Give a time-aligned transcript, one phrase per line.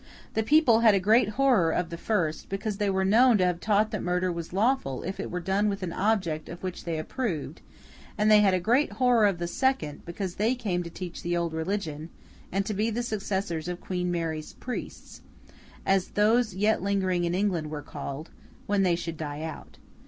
[0.33, 3.59] The people had a great horror of the first, because they were known to have
[3.59, 6.97] taught that murder was lawful if it were done with an object of which they
[6.97, 7.61] approved;
[8.17, 11.37] and they had a great horror of the second, because they came to teach the
[11.37, 12.09] old religion,
[12.51, 15.21] and to be the successors of 'Queen Mary's priests,'
[15.85, 18.31] as those yet lingering in England were called,
[18.65, 19.77] when they should die out.